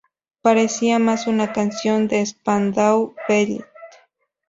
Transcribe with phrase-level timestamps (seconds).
[0.41, 3.67] Parecía más una canción de Spandau Ballet.